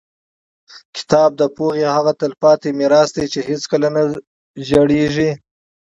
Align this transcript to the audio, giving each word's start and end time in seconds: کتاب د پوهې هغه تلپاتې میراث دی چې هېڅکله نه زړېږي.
کتاب 0.95 1.29
د 1.37 1.41
پوهې 1.55 1.85
هغه 1.95 2.11
تلپاتې 2.21 2.69
میراث 2.79 3.09
دی 3.15 3.25
چې 3.33 3.39
هېڅکله 3.49 3.87
نه 3.95 4.03
زړېږي. 4.69 5.29